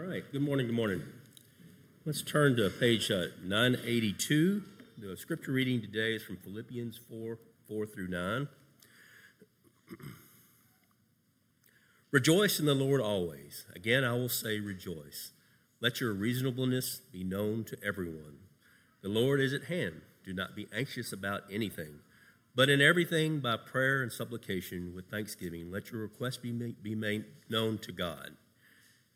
[0.00, 0.24] right.
[0.32, 0.66] Good morning.
[0.66, 1.02] Good morning.
[2.06, 4.62] Let's turn to page uh, 982.
[4.98, 8.48] The scripture reading today is from Philippians 4 4 through 9.
[12.10, 13.66] rejoice in the Lord always.
[13.74, 15.32] Again, I will say, rejoice.
[15.80, 18.38] Let your reasonableness be known to everyone.
[19.02, 20.00] The Lord is at hand.
[20.24, 22.00] Do not be anxious about anything,
[22.54, 27.24] but in everything, by prayer and supplication, with thanksgiving, let your request be be made
[27.50, 28.36] known to God.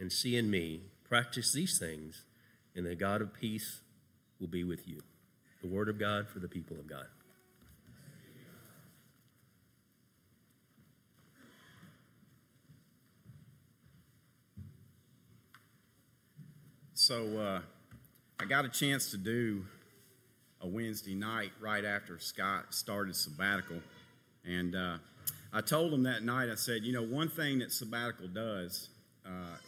[0.00, 2.24] and see in me, practice these things,
[2.74, 3.80] and the God of peace
[4.40, 5.00] will be with you.
[5.62, 7.06] The word of God for the people of God.
[16.94, 17.60] So uh,
[18.38, 19.64] I got a chance to do
[20.60, 23.80] a Wednesday night right after Scott started sabbatical.
[24.44, 24.98] And uh,
[25.52, 28.90] I told him that night, I said, you know, one thing that sabbatical does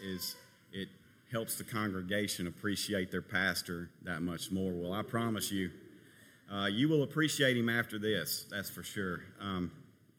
[0.02, 0.36] is
[0.72, 0.88] it
[1.32, 4.72] helps the congregation appreciate their pastor that much more.
[4.72, 5.70] Well, I promise you,
[6.52, 9.20] uh, you will appreciate him after this, that's for sure.
[9.40, 9.70] Um,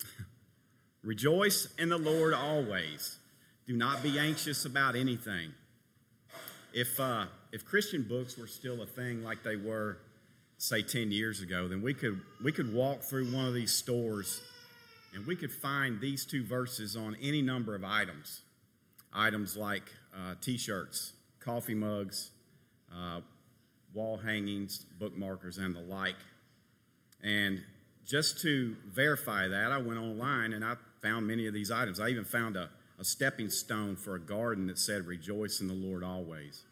[1.03, 3.17] Rejoice in the Lord always.
[3.67, 5.53] Do not be anxious about anything.
[6.73, 9.97] If, uh, if Christian books were still a thing like they were,
[10.57, 14.41] say, 10 years ago, then we could, we could walk through one of these stores
[15.13, 18.41] and we could find these two verses on any number of items.
[19.13, 19.83] Items like
[20.15, 22.31] uh, t shirts, coffee mugs,
[22.93, 23.21] uh,
[23.93, 26.15] wall hangings, bookmarkers, and the like.
[27.23, 27.61] And
[28.05, 31.99] just to verify that, I went online and I found many of these items.
[31.99, 32.69] I even found a
[33.01, 36.63] a stepping stone for a garden that said, Rejoice in the Lord always.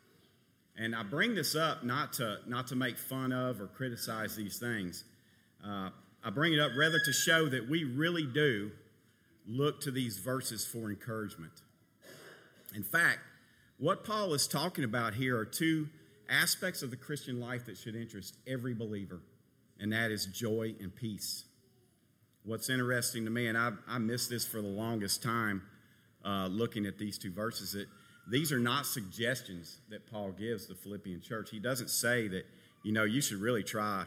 [0.78, 4.60] And I bring this up not to, not to make fun of or criticize these
[4.60, 5.04] things.
[5.66, 5.90] Uh,
[6.24, 8.70] I bring it up rather to show that we really do
[9.48, 11.52] look to these verses for encouragement.
[12.76, 13.20] In fact,
[13.78, 15.88] what Paul is talking about here are two
[16.30, 19.22] aspects of the Christian life that should interest every believer,
[19.80, 21.46] and that is joy and peace.
[22.44, 25.64] What's interesting to me, and I, I missed this for the longest time,
[26.26, 27.88] uh, looking at these two verses that
[28.30, 31.50] these are not suggestions that Paul gives the Philippian church.
[31.50, 32.46] He doesn't say that,
[32.84, 34.04] you know, you should really try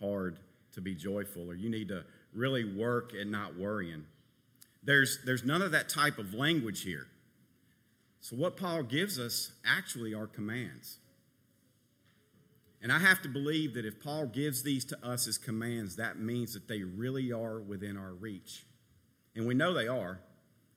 [0.00, 0.38] hard
[0.72, 4.04] to be joyful or you need to really work at not worrying.
[4.82, 7.06] There's, there's none of that type of language here.
[8.20, 10.98] So, what Paul gives us actually are commands.
[12.82, 16.18] And I have to believe that if Paul gives these to us as commands, that
[16.18, 18.64] means that they really are within our reach.
[19.34, 20.20] And we know they are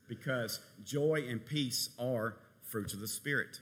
[0.07, 3.59] because joy and peace are fruits of the Spirit.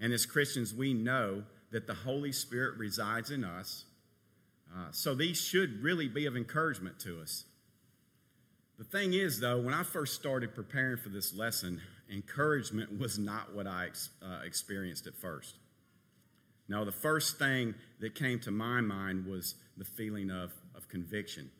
[0.00, 3.84] And as Christians, we know that the Holy Spirit resides in us.
[4.74, 7.44] Uh, so these should really be of encouragement to us.
[8.78, 11.80] The thing is, though, when I first started preparing for this lesson,
[12.12, 13.88] encouragement was not what I
[14.22, 15.56] uh, experienced at first.
[16.68, 21.50] Now, the first thing that came to my mind was the feeling of, of conviction.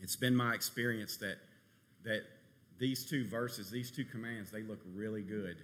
[0.00, 1.38] It's been my experience that,
[2.04, 2.22] that
[2.78, 5.56] these two verses, these two commands, they look really good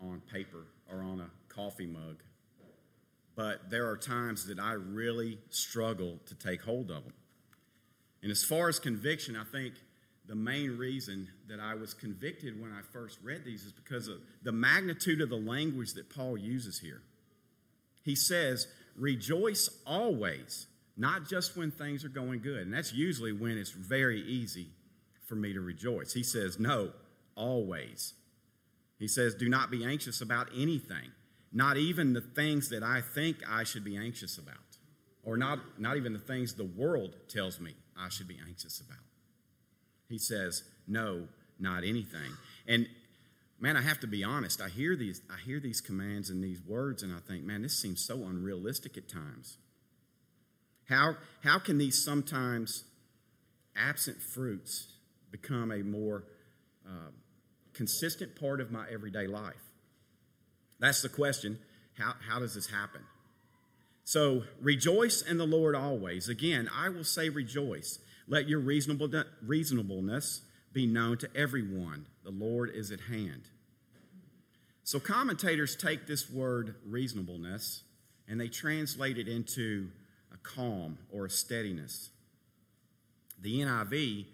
[0.00, 2.22] on paper or on a coffee mug.
[3.34, 7.12] But there are times that I really struggle to take hold of them.
[8.22, 9.74] And as far as conviction, I think
[10.28, 14.18] the main reason that I was convicted when I first read these is because of
[14.42, 17.00] the magnitude of the language that Paul uses here.
[18.02, 22.62] He says, Rejoice always, not just when things are going good.
[22.62, 24.68] And that's usually when it's very easy
[25.26, 26.12] for me to rejoice.
[26.12, 26.92] He says, No,
[27.34, 28.12] always.
[28.98, 31.10] He says, Do not be anxious about anything,
[31.52, 34.56] not even the things that I think I should be anxious about,
[35.22, 39.07] or not, not even the things the world tells me I should be anxious about.
[40.08, 41.28] He says, No,
[41.58, 42.32] not anything.
[42.66, 42.86] And
[43.60, 44.60] man, I have to be honest.
[44.60, 47.80] I hear these, I hear these commands and these words, and I think, man, this
[47.80, 49.58] seems so unrealistic at times.
[50.88, 52.84] How, how can these sometimes
[53.76, 54.94] absent fruits
[55.30, 56.24] become a more
[56.86, 57.10] uh,
[57.74, 59.62] consistent part of my everyday life?
[60.80, 61.58] That's the question.
[61.98, 63.02] How, how does this happen?
[64.04, 66.30] So, rejoice in the Lord always.
[66.30, 67.98] Again, I will say rejoice.
[68.28, 70.42] Let your reasonableness
[70.72, 72.06] be known to everyone.
[72.24, 73.48] The Lord is at hand.
[74.84, 77.82] So commentators take this word reasonableness
[78.28, 79.88] and they translate it into
[80.32, 82.10] a calm or a steadiness.
[83.40, 84.26] The NIV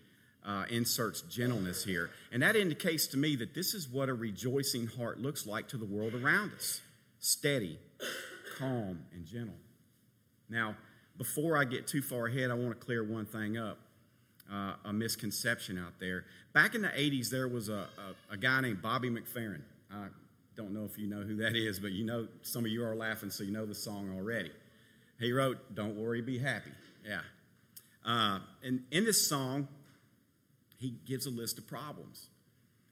[0.45, 4.87] uh, inserts gentleness here, and that indicates to me that this is what a rejoicing
[4.87, 6.81] heart looks like to the world around us
[7.19, 7.79] steady,
[8.59, 9.55] calm, and gentle.
[10.51, 10.77] Now,
[11.17, 13.79] before I get too far ahead, I want to clear one thing up.
[14.53, 16.27] Uh, a misconception out there.
[16.53, 17.89] Back in the 80s, there was a,
[18.31, 19.63] a, a guy named Bobby McFerrin.
[19.91, 20.09] I
[20.55, 22.95] don't know if you know who that is, but you know, some of you are
[22.95, 24.51] laughing, so you know the song already.
[25.19, 26.73] He wrote, Don't Worry, Be Happy.
[27.07, 27.21] Yeah.
[28.05, 29.69] Uh, and in this song,
[30.79, 32.29] he gives a list of problems.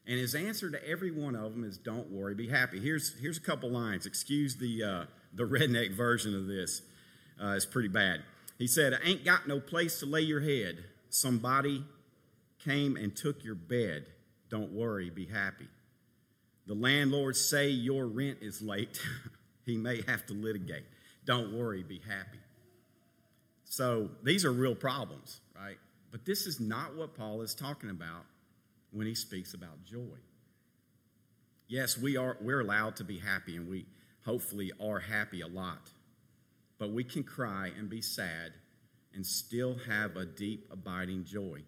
[0.07, 2.81] And his answer to every one of them is, Don't worry, be happy.
[2.81, 4.07] Here's, here's a couple lines.
[4.07, 5.05] Excuse the, uh,
[5.35, 6.83] the redneck version of this,
[7.41, 8.23] uh, it's pretty bad.
[8.59, 10.85] He said, I ain't got no place to lay your head.
[11.11, 11.85] Somebody
[12.65, 14.07] came and took your bed.
[14.49, 15.69] Don't worry, be happy.
[16.67, 19.01] The landlord say your rent is late.
[19.67, 20.85] he may have to litigate.
[21.25, 22.39] Don't worry, be happy.
[23.65, 25.79] So these are real problems, right?
[26.11, 28.27] But this is not what Paul is talking about
[28.93, 30.19] when he speaks about joy.
[31.69, 33.87] Yes, we are we're allowed to be happy and we
[34.25, 35.89] hopefully are happy a lot.
[36.83, 38.55] But we can cry and be sad
[39.15, 41.63] and still have a deep abiding joy.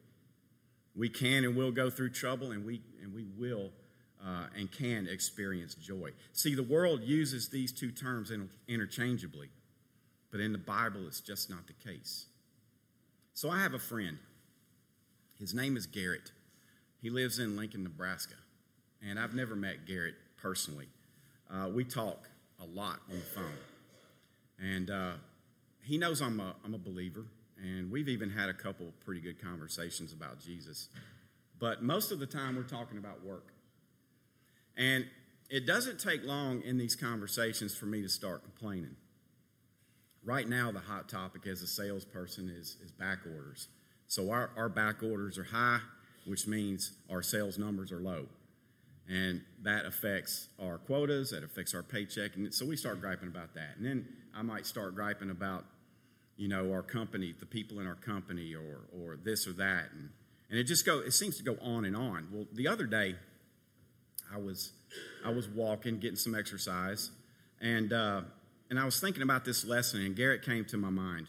[0.96, 3.70] We can and will go through trouble and we and we will
[4.20, 6.10] uh, and can experience joy.
[6.32, 8.32] See, the world uses these two terms
[8.66, 9.50] interchangeably,
[10.32, 12.26] but in the Bible, it's just not the case.
[13.34, 14.18] So I have a friend.
[15.38, 16.32] His name is Garrett.
[17.00, 18.34] He lives in Lincoln, Nebraska,
[19.00, 20.88] and I've never met Garrett personally.
[21.48, 22.28] Uh, we talk
[22.60, 23.44] a lot on the phone,
[24.58, 25.12] and uh,
[25.82, 27.26] he knows I'm a, I'm a believer,
[27.62, 30.88] and we've even had a couple pretty good conversations about Jesus.
[31.58, 33.52] But most of the time, we're talking about work.
[34.76, 35.06] And
[35.50, 38.96] it doesn't take long in these conversations for me to start complaining.
[40.24, 43.68] Right now, the hot topic as a salesperson is, is back orders.
[44.06, 45.80] So our, our back orders are high,
[46.24, 48.26] which means our sales numbers are low.
[49.08, 52.36] And that affects our quotas, that affects our paycheck.
[52.36, 53.76] And so we start griping about that.
[53.76, 55.64] And then I might start griping about,
[56.36, 59.90] you know, our company, the people in our company, or, or this or that.
[59.92, 60.08] And,
[60.48, 62.28] and it just go, it seems to go on and on.
[62.32, 63.16] Well, the other day,
[64.32, 64.72] I was,
[65.24, 67.10] I was walking, getting some exercise,
[67.60, 68.22] and, uh,
[68.70, 71.28] and I was thinking about this lesson, and Garrett came to my mind.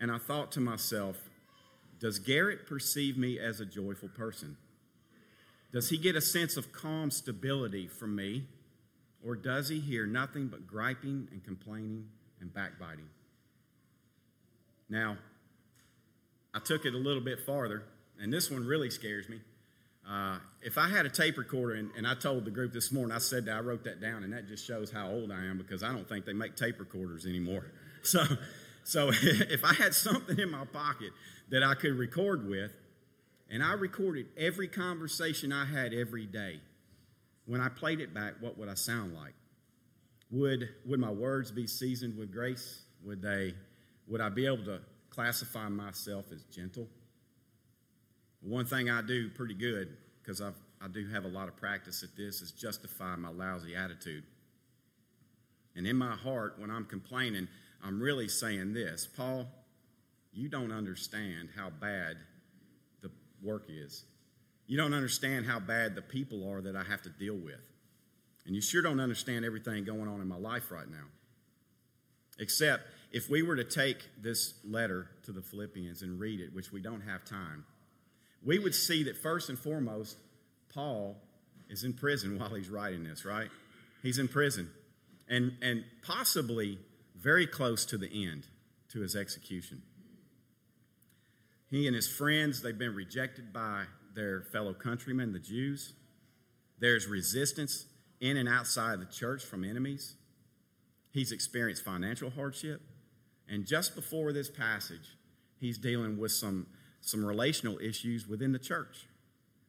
[0.00, 1.16] And I thought to myself,
[1.98, 4.56] does Garrett perceive me as a joyful person?
[5.72, 8.46] Does he get a sense of calm stability from me?
[9.24, 12.06] Or does he hear nothing but griping and complaining
[12.40, 13.08] and backbiting?
[14.88, 15.18] Now,
[16.54, 17.84] I took it a little bit farther,
[18.20, 19.40] and this one really scares me.
[20.08, 23.14] Uh, if I had a tape recorder, and, and, I told the group this morning,
[23.14, 25.58] I said that I wrote that down, and that just shows how old I am
[25.58, 27.66] because I don't think they make tape recorders anymore.
[28.04, 28.24] So,
[28.84, 31.10] so if I had something in my pocket
[31.50, 32.70] that I could record with,
[33.50, 36.60] and I recorded every conversation I had every day,
[37.46, 39.34] when I played it back, what would I sound like?
[40.30, 42.82] Would, would my words be seasoned with grace?
[43.04, 43.54] Would they,
[44.06, 46.86] would I be able to classify myself as gentle?
[48.42, 50.52] One thing I do pretty good, because I
[50.92, 54.24] do have a lot of practice at this, is justify my lousy attitude.
[55.74, 57.48] And in my heart, when I'm complaining,
[57.82, 59.46] I'm really saying this Paul,
[60.32, 62.16] you don't understand how bad
[63.42, 64.04] work is.
[64.66, 67.66] You don't understand how bad the people are that I have to deal with.
[68.46, 71.04] And you sure don't understand everything going on in my life right now.
[72.38, 76.72] Except if we were to take this letter to the Philippians and read it, which
[76.72, 77.64] we don't have time
[78.44, 80.16] we would see that first and foremost,
[80.72, 81.16] Paul
[81.68, 83.50] is in prison while he's writing this, right?
[84.02, 84.70] He's in prison
[85.28, 86.78] and, and possibly
[87.16, 88.46] very close to the end,
[88.92, 89.82] to his execution.
[91.70, 93.84] He and his friends, they've been rejected by
[94.14, 95.92] their fellow countrymen, the Jews.
[96.78, 97.86] There's resistance
[98.20, 100.14] in and outside the church from enemies.
[101.10, 102.80] He's experienced financial hardship.
[103.48, 105.16] And just before this passage,
[105.58, 106.66] he's dealing with some
[107.00, 109.06] some relational issues within the church.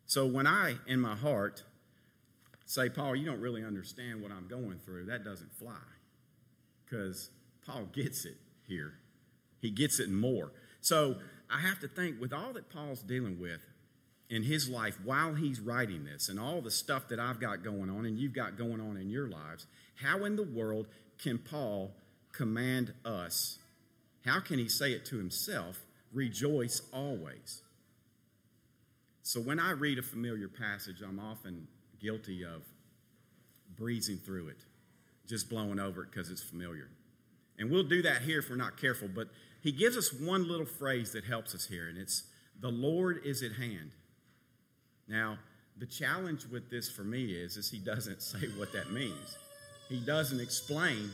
[0.05, 1.63] So when I, in my heart,
[2.65, 5.77] say, Paul, you don't really understand what I'm going through, that doesn't fly.
[6.85, 7.29] Because
[7.65, 8.37] Paul gets it
[8.67, 8.93] here,
[9.61, 10.51] he gets it more.
[10.81, 11.17] So
[11.49, 13.61] I have to think with all that Paul's dealing with
[14.29, 17.89] in his life while he's writing this and all the stuff that I've got going
[17.89, 19.65] on and you've got going on in your lives,
[19.95, 20.87] how in the world
[21.17, 21.91] can Paul
[22.31, 23.57] command us?
[24.25, 25.81] How can he say it to himself
[26.13, 27.61] rejoice always.
[29.23, 31.67] So when I read a familiar passage, I'm often
[31.99, 32.63] guilty of
[33.77, 34.57] breezing through it,
[35.27, 36.89] just blowing over it because it's familiar.
[37.57, 39.27] And we'll do that here if we're not careful, but
[39.61, 42.23] he gives us one little phrase that helps us here, and it's
[42.59, 43.91] the Lord is at hand.
[45.07, 45.37] Now,
[45.77, 49.37] the challenge with this for me is, is he doesn't say what that means.
[49.87, 51.11] He doesn't explain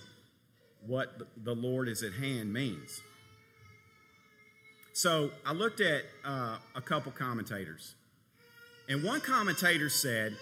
[0.85, 3.01] what the Lord is at hand means.
[4.93, 7.95] So I looked at uh, a couple commentators,
[8.89, 10.35] and one commentator said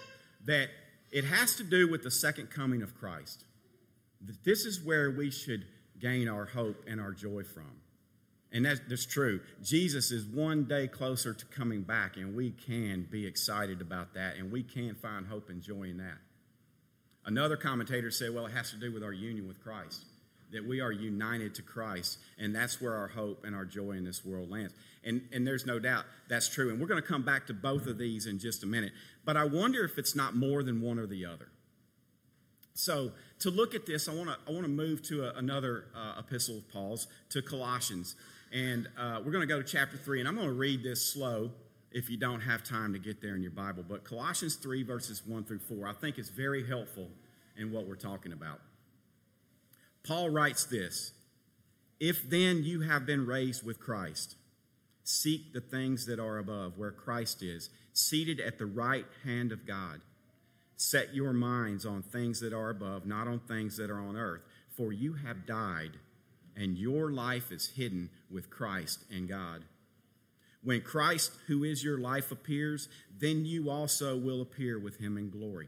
[0.45, 0.69] that
[1.11, 3.45] it has to do with the second coming of Christ.
[4.25, 5.65] That this is where we should
[5.99, 7.71] gain our hope and our joy from.
[8.53, 9.41] And that, that's true.
[9.63, 14.35] Jesus is one day closer to coming back, and we can be excited about that,
[14.37, 16.19] and we can find hope and joy in that.
[17.25, 20.05] Another commentator said, well, it has to do with our union with Christ,
[20.51, 24.03] that we are united to Christ, and that's where our hope and our joy in
[24.03, 24.73] this world lands.
[25.03, 26.69] And, and there's no doubt that's true.
[26.69, 28.91] And we're going to come back to both of these in just a minute.
[29.25, 31.49] But I wonder if it's not more than one or the other.
[32.75, 35.85] So, to look at this, I want to I want to move to a, another
[35.95, 38.15] uh, epistle of Paul's, to Colossians.
[38.53, 41.03] And uh, we're going to go to chapter 3, and I'm going to read this
[41.03, 41.49] slow
[41.91, 43.83] if you don't have time to get there in your Bible.
[43.87, 47.09] But Colossians 3, verses 1 through 4, I think is very helpful
[47.57, 48.59] in what we're talking about.
[50.05, 51.13] Paul writes this
[51.99, 54.35] If then you have been raised with Christ,
[55.03, 59.65] seek the things that are above, where Christ is, seated at the right hand of
[59.65, 60.01] God.
[60.75, 64.41] Set your minds on things that are above, not on things that are on earth,
[64.75, 65.97] for you have died
[66.55, 69.63] and your life is hidden with Christ and God.
[70.63, 72.87] When Christ, who is your life, appears,
[73.17, 75.67] then you also will appear with him in glory.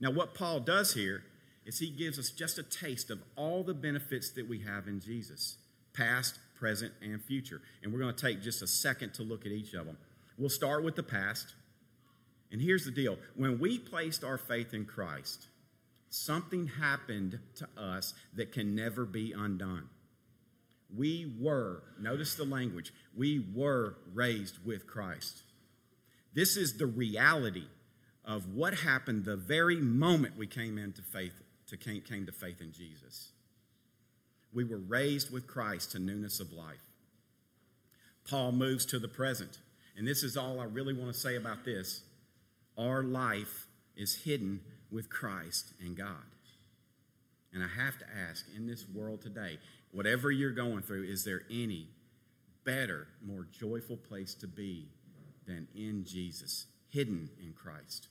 [0.00, 1.22] Now, what Paul does here
[1.64, 5.00] is he gives us just a taste of all the benefits that we have in
[5.00, 5.56] Jesus
[5.94, 7.60] past, present, and future.
[7.82, 9.98] And we're going to take just a second to look at each of them.
[10.38, 11.54] We'll start with the past.
[12.50, 15.46] And here's the deal when we placed our faith in Christ,
[16.10, 19.88] something happened to us that can never be undone.
[20.96, 25.42] We were, notice the language, we were raised with Christ.
[26.34, 27.66] This is the reality
[28.24, 31.34] of what happened the very moment we came into faith,
[31.68, 33.30] to came, came to faith in Jesus.
[34.52, 36.82] We were raised with Christ to newness of life.
[38.28, 39.58] Paul moves to the present.
[39.96, 42.02] And this is all I really want to say about this.
[42.78, 46.06] Our life is hidden with Christ and God.
[47.52, 49.58] And I have to ask in this world today,
[49.92, 51.88] whatever you're going through, is there any
[52.64, 54.88] better, more joyful place to be
[55.46, 58.08] than in Jesus, hidden in Christ?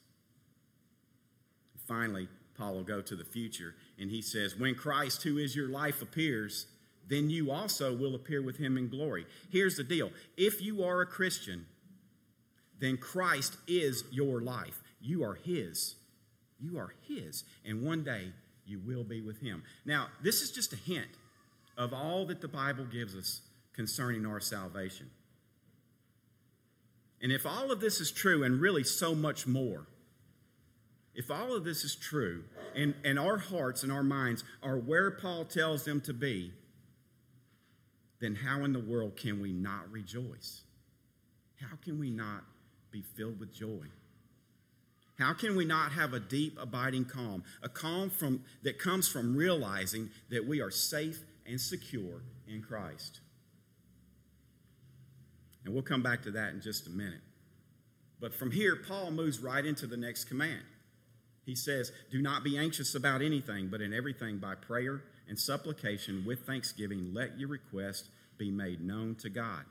[1.87, 5.67] Finally, Paul will go to the future and he says, When Christ, who is your
[5.67, 6.67] life, appears,
[7.07, 9.25] then you also will appear with him in glory.
[9.49, 11.65] Here's the deal if you are a Christian,
[12.79, 14.81] then Christ is your life.
[15.01, 15.95] You are his.
[16.59, 17.43] You are his.
[17.65, 18.31] And one day
[18.65, 19.63] you will be with him.
[19.85, 21.09] Now, this is just a hint
[21.77, 23.41] of all that the Bible gives us
[23.73, 25.09] concerning our salvation.
[27.21, 29.87] And if all of this is true, and really so much more,
[31.13, 32.43] if all of this is true,
[32.75, 36.51] and, and our hearts and our minds are where Paul tells them to be,
[38.19, 40.61] then how in the world can we not rejoice?
[41.59, 42.43] How can we not
[42.91, 43.85] be filled with joy?
[45.19, 47.43] How can we not have a deep, abiding calm?
[47.61, 51.19] A calm from, that comes from realizing that we are safe
[51.51, 53.19] and secure in Christ.
[55.63, 57.21] And we'll come back to that in just a minute.
[58.19, 60.63] But from here, Paul moves right into the next command.
[61.45, 66.23] He says, Do not be anxious about anything, but in everything by prayer and supplication
[66.25, 68.05] with thanksgiving, let your request
[68.37, 69.65] be made known to God.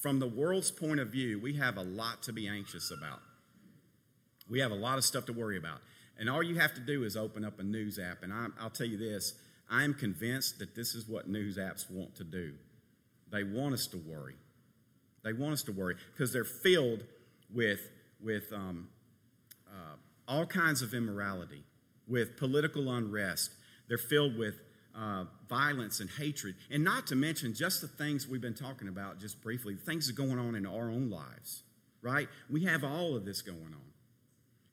[0.00, 3.20] From the world's point of view, we have a lot to be anxious about.
[4.48, 5.80] We have a lot of stuff to worry about.
[6.18, 8.22] And all you have to do is open up a news app.
[8.22, 9.34] And I, will tell you this
[9.72, 12.52] I am convinced that this is what news apps want to do.
[13.30, 14.36] They want us to worry.
[15.24, 17.04] They want us to worry because they're filled
[17.50, 17.80] with,
[18.22, 18.88] with um,
[19.66, 19.96] uh,
[20.28, 21.64] all kinds of immorality,
[22.06, 23.50] with political unrest.
[23.88, 24.56] They're filled with
[24.94, 29.20] uh, violence and hatred, and not to mention just the things we've been talking about
[29.20, 31.62] just briefly, things that are going on in our own lives,
[32.02, 32.28] right?
[32.50, 33.92] We have all of this going on.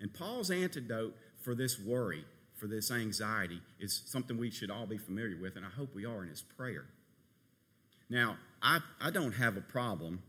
[0.01, 2.25] And Paul's antidote for this worry
[2.59, 6.05] for this anxiety is something we should all be familiar with, and I hope we
[6.05, 6.85] are, and it's prayer.
[8.09, 10.21] Now, I, I don't have a problem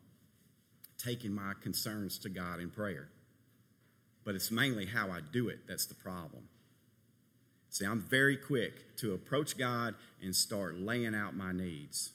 [0.99, 3.09] taking my concerns to God in prayer,
[4.25, 6.45] but it's mainly how I do it that's the problem.
[7.71, 12.11] See, I'm very quick to approach God and start laying out my needs.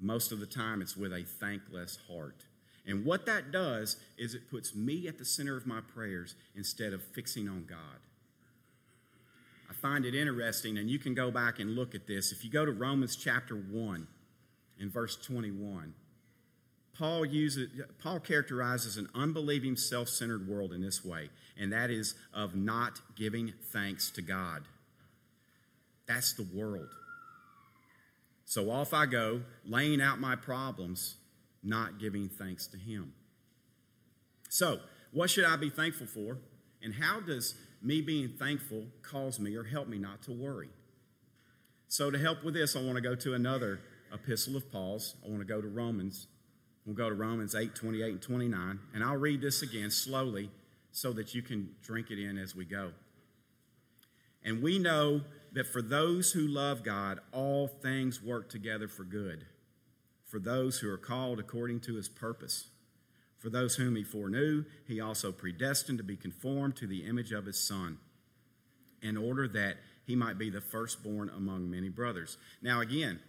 [0.00, 2.44] Most of the time, it's with a thankless heart.
[2.86, 6.92] And what that does is it puts me at the center of my prayers instead
[6.92, 8.00] of fixing on God.
[9.84, 12.32] Find it interesting, and you can go back and look at this.
[12.32, 14.06] If you go to Romans chapter 1
[14.80, 15.92] in verse 21,
[16.96, 22.54] Paul uses Paul characterizes an unbelieving self-centered world in this way, and that is of
[22.54, 24.62] not giving thanks to God.
[26.08, 26.88] That's the world.
[28.46, 31.16] So off I go, laying out my problems,
[31.62, 33.12] not giving thanks to him.
[34.48, 34.78] So,
[35.12, 36.38] what should I be thankful for?
[36.82, 40.70] And how does me being thankful cause me or help me not to worry?
[41.88, 43.80] So, to help with this, I want to go to another
[44.12, 45.14] epistle of Paul's.
[45.24, 46.26] I want to go to Romans
[46.84, 50.50] We'll go to Romans 8 28 and 29, and I'll read this again slowly
[50.92, 52.92] so that you can drink it in as we go.
[54.44, 55.22] And we know
[55.52, 59.46] that for those who love God, all things work together for good,
[60.26, 62.66] for those who are called according to his purpose.
[63.44, 67.44] For those whom he foreknew, he also predestined to be conformed to the image of
[67.44, 67.98] his Son,
[69.02, 72.38] in order that he might be the firstborn among many brothers.
[72.62, 73.20] Now, again,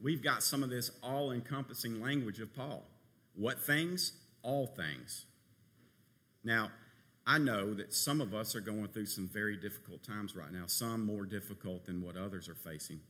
[0.00, 2.84] we've got some of this all encompassing language of Paul.
[3.34, 4.12] What things?
[4.44, 5.24] All things.
[6.44, 6.70] Now,
[7.26, 10.66] I know that some of us are going through some very difficult times right now,
[10.68, 13.00] some more difficult than what others are facing.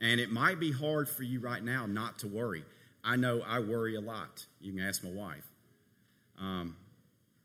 [0.00, 2.64] And it might be hard for you right now not to worry.
[3.04, 4.46] I know I worry a lot.
[4.60, 5.44] You can ask my wife.
[6.40, 6.76] Um,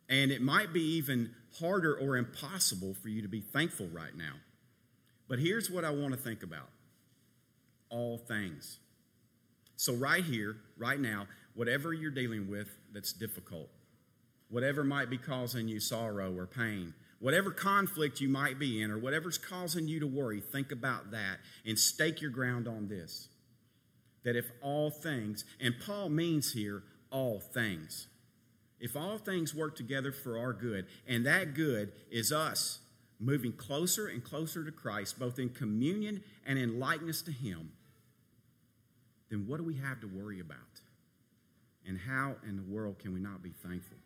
[0.10, 4.34] and it might be even harder or impossible for you to be thankful right now.
[5.28, 6.70] But here's what I want to think about
[7.90, 8.80] all things.
[9.78, 13.70] So, right here, right now, whatever you're dealing with that's difficult,
[14.50, 18.98] whatever might be causing you sorrow or pain, whatever conflict you might be in, or
[18.98, 23.28] whatever's causing you to worry, think about that and stake your ground on this.
[24.24, 28.08] That if all things, and Paul means here all things,
[28.80, 32.80] if all things work together for our good, and that good is us
[33.20, 37.72] moving closer and closer to Christ, both in communion and in likeness to Him,
[39.30, 40.60] then what do we have to worry about?
[41.88, 43.98] And how in the world can we not be thankful?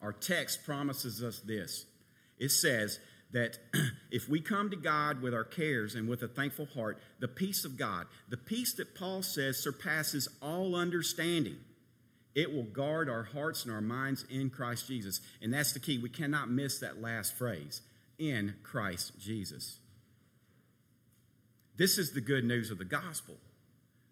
[0.00, 1.86] Our text promises us this
[2.38, 3.00] it says
[3.32, 3.58] that
[4.10, 7.64] if we come to God with our cares and with a thankful heart, the peace
[7.64, 11.56] of God, the peace that Paul says surpasses all understanding,
[12.38, 15.20] it will guard our hearts and our minds in Christ Jesus.
[15.42, 15.98] And that's the key.
[15.98, 17.82] We cannot miss that last phrase
[18.16, 19.78] in Christ Jesus.
[21.76, 23.34] This is the good news of the gospel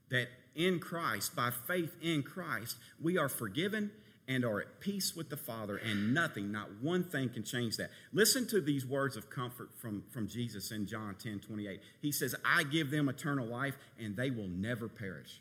[0.08, 3.92] that in Christ, by faith in Christ, we are forgiven
[4.26, 7.90] and are at peace with the Father, and nothing, not one thing can change that.
[8.12, 11.80] Listen to these words of comfort from, from Jesus in John 10 28.
[12.02, 15.40] He says, I give them eternal life, and they will never perish.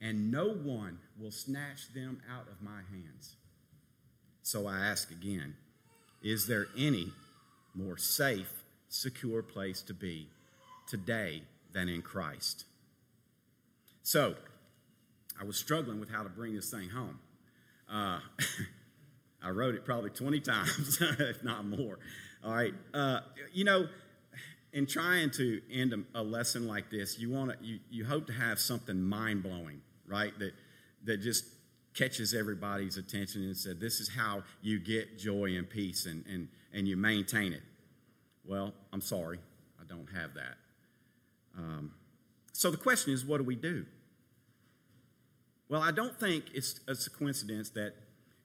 [0.00, 3.36] And no one will snatch them out of my hands.
[4.42, 5.54] So I ask again
[6.22, 7.12] Is there any
[7.74, 10.28] more safe, secure place to be
[10.88, 12.64] today than in Christ?
[14.02, 14.34] So,
[15.40, 17.18] I was struggling with how to bring this thing home.
[17.90, 18.20] Uh,
[19.42, 21.98] I wrote it probably 20 times, if not more.
[22.44, 22.74] All right.
[22.92, 23.20] Uh,
[23.52, 23.88] you know,
[24.74, 28.26] in trying to end a, a lesson like this, you want to, you, you hope
[28.26, 30.36] to have something mind blowing, right?
[30.40, 30.52] That,
[31.04, 31.44] that just
[31.94, 36.48] catches everybody's attention and said, this is how you get joy and peace and, and,
[36.72, 37.62] and you maintain it.
[38.44, 39.38] Well, I'm sorry,
[39.80, 40.56] I don't have that.
[41.56, 41.92] Um,
[42.52, 43.86] so the question is, what do we do?
[45.68, 47.94] Well, I don't think it's a coincidence that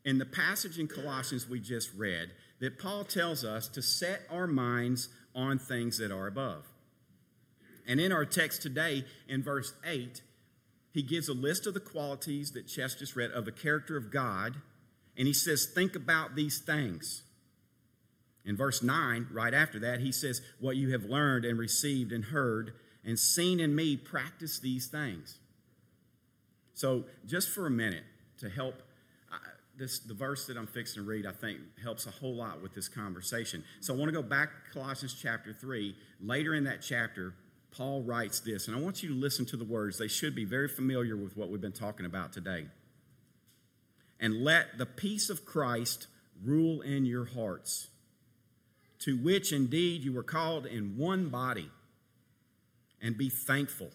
[0.05, 4.45] in the passage in Colossians we just read, that Paul tells us to set our
[4.45, 6.67] minds on things that are above.
[7.87, 10.21] And in our text today, in verse 8,
[10.91, 14.11] he gives a list of the qualities that Chess just read of the character of
[14.11, 14.57] God,
[15.17, 17.23] and he says, Think about these things.
[18.45, 22.25] In verse 9, right after that, he says, What you have learned and received and
[22.25, 22.73] heard
[23.05, 25.39] and seen in me, practice these things.
[26.73, 28.03] So, just for a minute
[28.39, 28.81] to help,
[29.79, 32.75] this, the verse that I'm fixing to read, I think, helps a whole lot with
[32.75, 33.63] this conversation.
[33.79, 35.95] So, I want to go back to Colossians chapter 3.
[36.21, 37.33] Later in that chapter,
[37.71, 39.97] Paul writes this, and I want you to listen to the words.
[39.97, 42.65] They should be very familiar with what we've been talking about today.
[44.19, 46.07] And let the peace of Christ
[46.43, 47.87] rule in your hearts,
[48.99, 51.69] to which indeed you were called in one body,
[53.01, 53.91] and be thankful.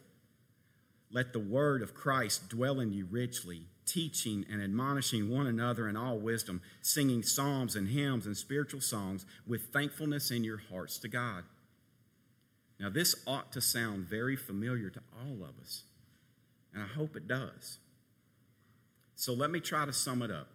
[1.10, 5.96] Let the word of Christ dwell in you richly, teaching and admonishing one another in
[5.96, 11.08] all wisdom, singing psalms and hymns and spiritual songs with thankfulness in your hearts to
[11.08, 11.44] God.
[12.80, 15.84] Now, this ought to sound very familiar to all of us,
[16.72, 17.78] and I hope it does.
[19.16, 20.48] So let me try to sum it up.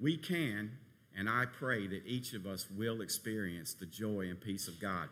[0.00, 0.72] We can,
[1.16, 5.08] and I pray that each of us will experience the joy and peace of God.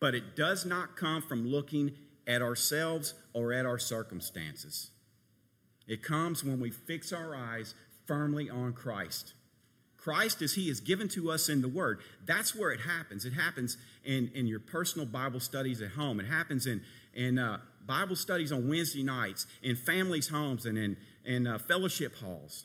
[0.00, 1.92] But it does not come from looking
[2.26, 4.90] at ourselves or at our circumstances.
[5.92, 7.74] It comes when we fix our eyes
[8.06, 9.34] firmly on Christ.
[9.98, 12.00] Christ as He is given to us in the Word.
[12.24, 13.26] That's where it happens.
[13.26, 16.18] It happens in, in your personal Bible studies at home.
[16.18, 16.80] It happens in,
[17.12, 22.14] in uh, Bible studies on Wednesday nights, in families' homes, and in, in uh, fellowship
[22.16, 22.64] halls.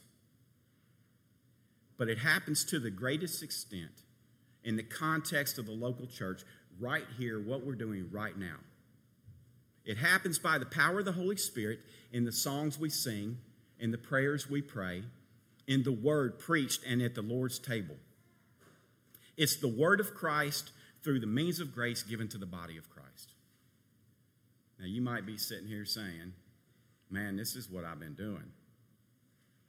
[1.98, 4.04] But it happens to the greatest extent
[4.64, 6.44] in the context of the local church,
[6.80, 8.56] right here, what we're doing right now.
[9.88, 11.80] It happens by the power of the Holy Spirit
[12.12, 13.38] in the songs we sing,
[13.80, 15.04] in the prayers we pray,
[15.66, 17.96] in the word preached, and at the Lord's table.
[19.38, 20.72] It's the word of Christ
[21.04, 23.32] through the means of grace given to the body of Christ.
[24.78, 26.34] Now, you might be sitting here saying,
[27.10, 28.52] Man, this is what I've been doing.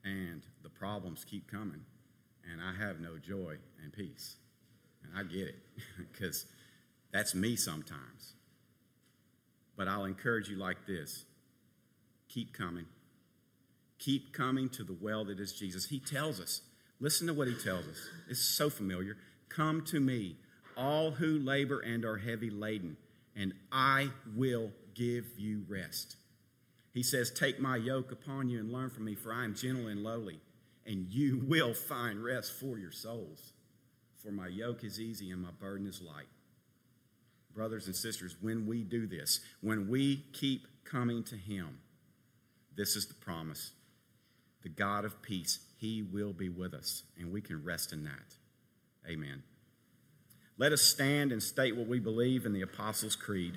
[0.04, 1.85] And the problems keep coming,
[2.50, 3.54] and I have no joy
[3.85, 4.35] and peace.
[5.04, 5.62] And I get it,
[6.12, 6.46] because
[7.12, 8.35] that's me sometimes.
[9.79, 11.25] But I'll encourage you like this
[12.29, 12.85] keep coming.
[13.99, 15.87] Keep coming to the well that is Jesus.
[15.87, 16.61] He tells us,
[17.01, 17.97] listen to what he tells us.
[18.29, 19.17] It's so familiar.
[19.49, 20.37] Come to me,
[20.77, 22.97] all who labor and are heavy laden,
[23.35, 26.17] and I will give you rest.
[26.93, 29.87] He says, Take my yoke upon you and learn from me, for I am gentle
[29.87, 30.41] and lowly,
[30.87, 33.53] and you will find rest for your souls.
[34.23, 36.27] For my yoke is easy and my burden is light
[37.59, 41.81] brothers and sisters, when we do this, when we keep coming to Him,
[42.77, 43.73] this is the promise.
[44.62, 48.37] The God of peace, He will be with us, and we can rest in that.
[49.11, 49.42] Amen.
[50.57, 53.55] Let us stand and state what we believe in the Apostles' Creed.